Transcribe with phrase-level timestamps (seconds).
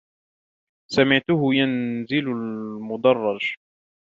[0.91, 3.55] سمعته ينزل المدرج.